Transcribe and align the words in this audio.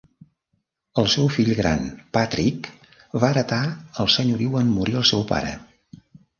El 1.01 1.09
seu 1.15 1.29
fill 1.35 1.51
gran, 1.59 1.83
Patrick, 2.19 2.71
va 3.25 3.31
heretar 3.35 3.63
el 3.75 4.13
senyoriu 4.17 4.59
en 4.65 4.75
morir 4.81 5.01
el 5.05 5.09
seu 5.15 5.31
pare. 5.37 5.57